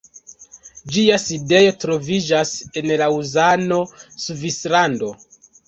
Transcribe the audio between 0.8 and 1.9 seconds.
Ĝia sidejo